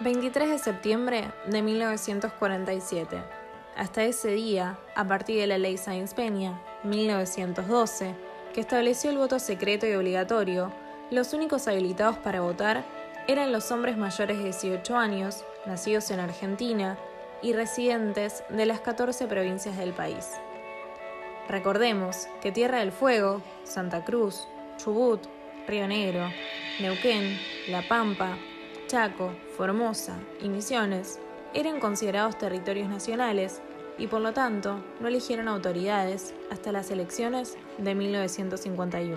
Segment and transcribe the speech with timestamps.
[0.00, 3.22] 23 de septiembre de 1947.
[3.76, 8.14] Hasta ese día, a partir de la ley Sáenz Peña, 1912,
[8.54, 10.72] que estableció el voto secreto y obligatorio,
[11.10, 12.82] los únicos habilitados para votar
[13.28, 16.96] eran los hombres mayores de 18 años, nacidos en Argentina
[17.42, 20.30] y residentes de las 14 provincias del país.
[21.46, 25.20] Recordemos que Tierra del Fuego, Santa Cruz, Chubut,
[25.68, 26.30] Río Negro,
[26.80, 27.38] Neuquén,
[27.68, 28.38] La Pampa,
[28.90, 31.20] Chaco, Formosa y Misiones
[31.54, 33.62] eran considerados territorios nacionales
[33.98, 39.16] y por lo tanto no eligieron autoridades hasta las elecciones de 1951.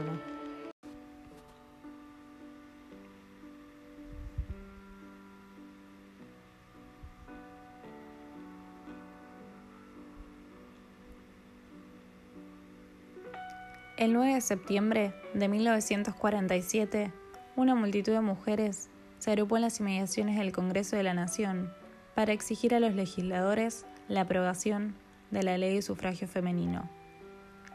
[13.97, 17.11] El 9 de septiembre de 1947,
[17.55, 18.91] una multitud de mujeres
[19.23, 21.71] se agrupó en las inmediaciones del Congreso de la Nación
[22.13, 24.95] para exigir a los legisladores la aprobación
[25.31, 26.89] de la ley de sufragio femenino.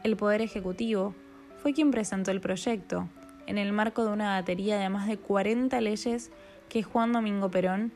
[0.03, 1.15] El Poder Ejecutivo
[1.57, 3.09] fue quien presentó el proyecto
[3.47, 6.29] en el marco de una batería de más de 40 leyes
[6.69, 7.93] que Juan Domingo Perón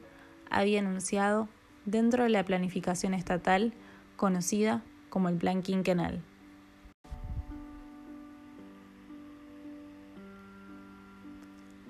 [0.49, 1.47] había anunciado
[1.85, 3.71] dentro de la planificación estatal
[4.15, 6.23] conocida como el Plan Quinquenal.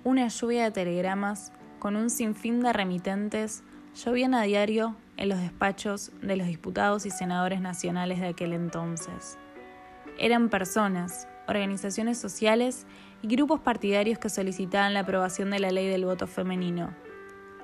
[0.05, 3.63] Una lluvia de telegramas con un sinfín de remitentes
[3.95, 9.37] llovían a diario en los despachos de los diputados y senadores nacionales de aquel entonces.
[10.19, 12.85] Eran personas, organizaciones sociales
[13.21, 16.93] y grupos partidarios que solicitaban la aprobación de la ley del voto femenino.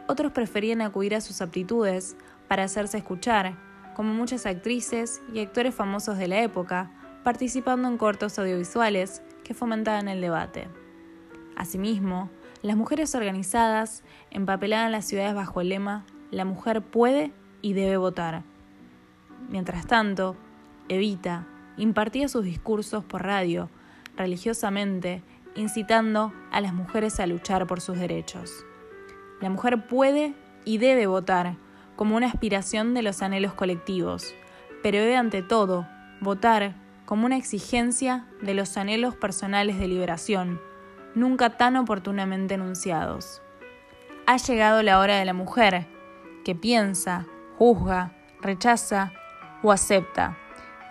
[0.07, 2.15] Otros preferían acudir a sus aptitudes
[2.47, 3.57] para hacerse escuchar,
[3.97, 6.89] como muchas actrices y actores famosos de la época,
[7.25, 10.69] participando en cortos audiovisuales que fomentaban el debate.
[11.59, 12.29] Asimismo,
[12.61, 18.43] las mujeres organizadas empapelaban las ciudades bajo el lema La mujer puede y debe votar.
[19.49, 20.37] Mientras tanto,
[20.87, 23.69] Evita impartía sus discursos por radio,
[24.15, 25.21] religiosamente,
[25.53, 28.65] incitando a las mujeres a luchar por sus derechos.
[29.41, 31.57] La mujer puede y debe votar
[31.97, 34.33] como una aspiración de los anhelos colectivos,
[34.81, 35.85] pero debe ante todo
[36.21, 36.75] votar
[37.05, 40.61] como una exigencia de los anhelos personales de liberación,
[41.15, 43.41] nunca tan oportunamente enunciados.
[44.25, 45.87] Ha llegado la hora de la mujer,
[46.43, 47.25] que piensa,
[47.57, 49.11] juzga, rechaza
[49.63, 50.37] o acepta,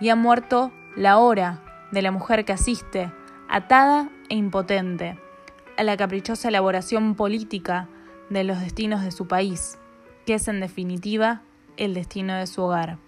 [0.01, 1.62] y ha muerto la hora
[1.93, 3.11] de la mujer que asiste,
[3.49, 5.19] atada e impotente,
[5.77, 7.89] a la caprichosa elaboración política
[8.31, 9.78] de los destinos de su país,
[10.27, 11.43] que es en definitiva
[11.77, 12.99] el destino de su hogar.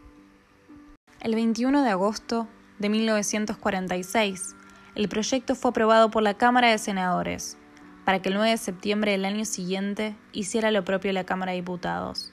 [1.21, 2.47] El 21 de agosto
[2.79, 4.57] de 1946,
[4.95, 7.57] el proyecto fue aprobado por la Cámara de Senadores,
[8.05, 11.59] para que el 9 de septiembre del año siguiente hiciera lo propio la Cámara de
[11.59, 12.33] Diputados.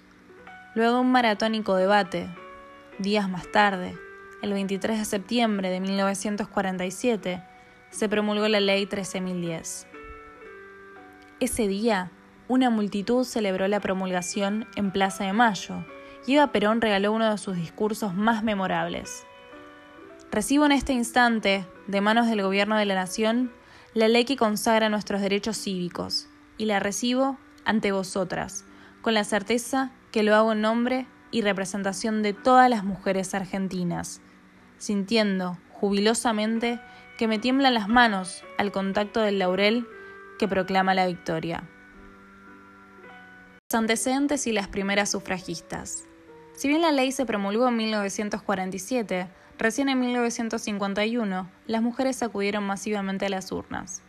[0.76, 2.30] Luego un maratónico debate,
[3.00, 3.98] días más tarde,
[4.42, 7.44] el 23 de septiembre de 1947,
[7.90, 9.88] se promulgó la Ley 13.010.
[11.40, 12.12] Ese día,
[12.48, 15.86] una multitud celebró la promulgación en Plaza de Mayo
[16.26, 19.26] y Eva Perón regaló uno de sus discursos más memorables.
[20.32, 23.52] Recibo en este instante, de manos del Gobierno de la Nación,
[23.94, 26.28] la ley que consagra nuestros derechos cívicos,
[26.58, 28.66] y la recibo ante vosotras,
[29.02, 34.22] con la certeza que lo hago en nombre y representación de todas las mujeres argentinas,
[34.78, 36.80] sintiendo jubilosamente
[37.18, 39.88] que me tiemblan las manos al contacto del laurel
[40.40, 41.64] que proclama la victoria.
[43.70, 46.07] Los antecedentes y las primeras sufragistas.
[46.58, 49.28] Si bien la ley se promulgó en 1947,
[49.60, 54.04] Recién en 1951, las mujeres acudieron masivamente a las urnas.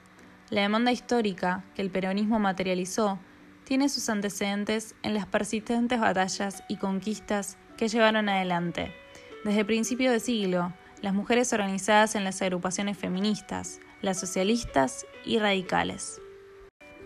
[0.51, 3.19] La demanda histórica que el peronismo materializó
[3.65, 8.95] tiene sus antecedentes en las persistentes batallas y conquistas que llevaron adelante.
[9.43, 16.21] Desde principio de siglo, las mujeres organizadas en las agrupaciones feministas, las socialistas y radicales.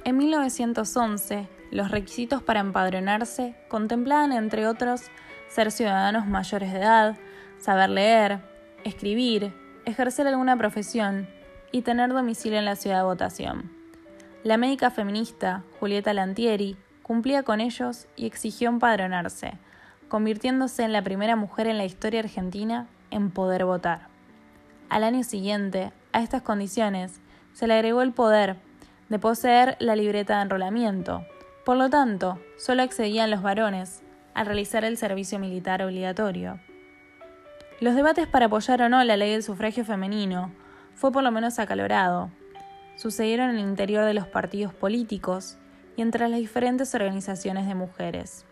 [0.04, 5.02] En 1911, los requisitos para empadronarse contemplaban, entre otros,
[5.52, 7.16] ser ciudadanos mayores de edad,
[7.58, 8.40] saber leer,
[8.84, 9.52] escribir,
[9.84, 11.28] ejercer alguna profesión
[11.72, 13.70] y tener domicilio en la ciudad de votación.
[14.44, 19.52] La médica feminista, Julieta Lantieri, cumplía con ellos y exigió empadronarse,
[20.08, 24.08] convirtiéndose en la primera mujer en la historia argentina en poder votar.
[24.88, 27.20] Al año siguiente, a estas condiciones,
[27.52, 28.56] se le agregó el poder
[29.10, 31.26] de poseer la libreta de enrolamiento.
[31.66, 34.01] Por lo tanto, solo accedían los varones
[34.34, 36.61] al realizar el servicio militar obligatorio.
[37.81, 40.52] Los debates para apoyar o no la ley del sufragio femenino
[40.94, 42.31] fue por lo menos acalorado.
[42.96, 45.58] Sucedieron en el interior de los partidos políticos,
[45.96, 48.44] y entre las diferentes organizaciones de mujeres.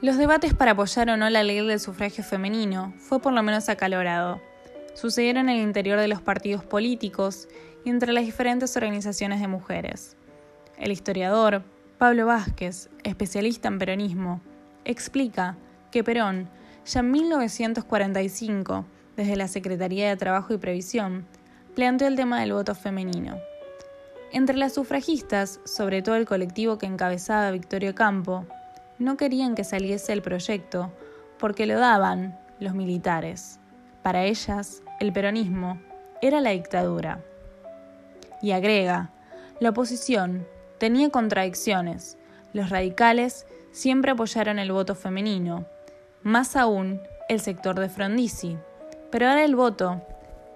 [0.00, 3.68] Los debates para apoyar o no la ley del sufragio femenino fue por lo menos
[3.68, 4.40] acalorado.
[5.00, 7.46] Sucedieron en el interior de los partidos políticos
[7.84, 10.16] y entre las diferentes organizaciones de mujeres.
[10.76, 11.62] El historiador
[11.98, 14.40] Pablo Vázquez, especialista en peronismo,
[14.84, 15.56] explica
[15.92, 16.50] que Perón,
[16.84, 18.86] ya en 1945,
[19.16, 21.28] desde la Secretaría de Trabajo y Previsión,
[21.76, 23.38] planteó el tema del voto femenino.
[24.32, 28.46] Entre las sufragistas, sobre todo el colectivo que encabezaba Victorio Campo,
[28.98, 30.92] no querían que saliese el proyecto
[31.38, 33.60] porque lo daban los militares.
[34.02, 35.80] Para ellas, el peronismo
[36.20, 37.20] era la dictadura.
[38.42, 39.10] Y agrega,
[39.60, 40.46] la oposición
[40.78, 42.16] tenía contradicciones.
[42.52, 45.66] Los radicales siempre apoyaron el voto femenino,
[46.22, 48.56] más aún el sector de Frondizi.
[49.10, 50.02] Pero ahora el voto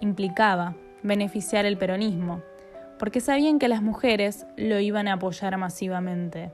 [0.00, 2.42] implicaba beneficiar el peronismo,
[2.98, 6.52] porque sabían que las mujeres lo iban a apoyar masivamente.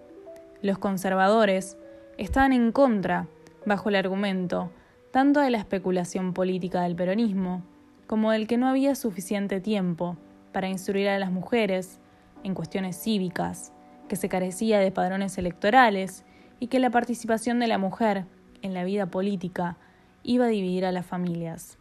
[0.62, 1.76] Los conservadores
[2.16, 3.26] estaban en contra,
[3.64, 4.70] bajo el argumento,
[5.10, 7.62] tanto de la especulación política del peronismo,
[8.08, 10.16] como del que no había suficiente tiempo
[10.52, 12.00] para instruir a las mujeres
[12.42, 13.72] en cuestiones cívicas,
[14.08, 16.24] que se carecía de padrones electorales
[16.58, 18.24] y que la participación de la mujer
[18.62, 19.76] en la vida política
[20.22, 21.78] iba a dividir a las familias.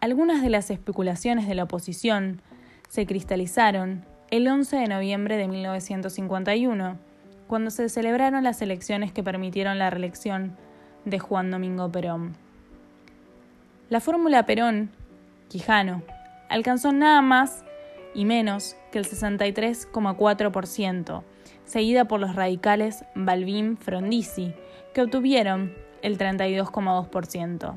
[0.00, 2.40] Algunas de las especulaciones de la oposición
[2.88, 6.98] se cristalizaron el 11 de noviembre de 1951,
[7.46, 10.56] cuando se celebraron las elecciones que permitieron la reelección
[11.04, 12.43] de Juan Domingo Perón.
[13.90, 16.02] La fórmula Perón-Quijano
[16.48, 17.66] alcanzó nada más
[18.14, 21.22] y menos que el 63,4%,
[21.66, 24.54] seguida por los radicales Balbín-Frondizi,
[24.94, 27.74] que obtuvieron el 32,2%.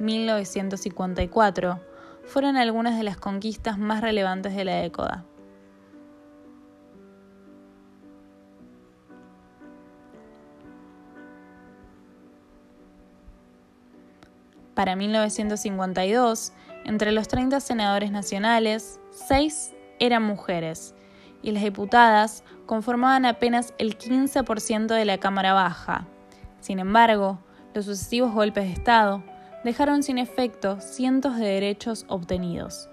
[0.00, 1.80] 1954,
[2.24, 5.24] fueron algunas de las conquistas más relevantes de la década.
[14.74, 16.52] Para 1952,
[16.86, 20.94] entre los 30 senadores nacionales, 6 eran mujeres
[21.42, 26.06] y las diputadas conformaban apenas el 15% de la Cámara Baja.
[26.60, 27.38] Sin embargo,
[27.74, 29.22] los sucesivos golpes de Estado
[29.64, 32.88] dejaron sin efecto cientos de derechos obtenidos.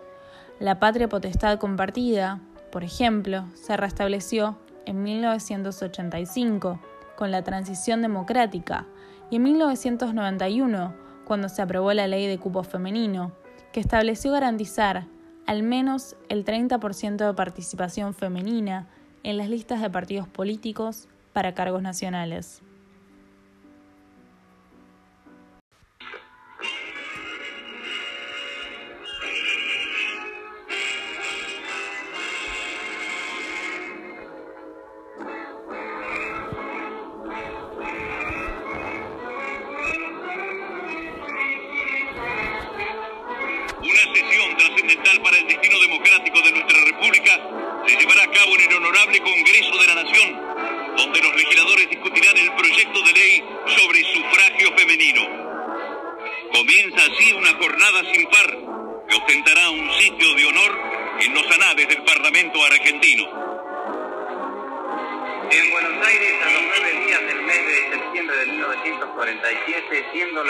[0.60, 6.80] La patria potestad compartida, por ejemplo, se restableció en 1985
[7.16, 8.86] con la transición democrática
[9.30, 10.94] y en 1991
[11.26, 13.34] cuando se aprobó la ley de cupo femenino,
[13.74, 15.06] que estableció garantizar
[15.46, 18.88] al menos el 30% de participación femenina
[19.24, 22.62] en las listas de partidos políticos para cargos nacionales.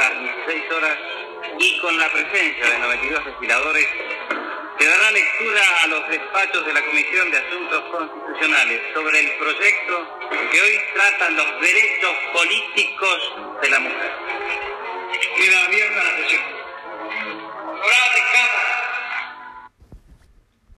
[0.09, 0.97] las 16 horas
[1.59, 3.87] y con la presencia de 92 legisladores,
[4.79, 10.19] se dará lectura a los despachos de la Comisión de Asuntos Constitucionales sobre el proyecto
[10.51, 14.11] que hoy tratan los derechos políticos de la mujer.
[15.35, 16.56] Queda abierta la sesión.